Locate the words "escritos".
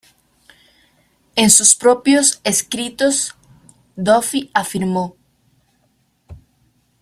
2.43-3.35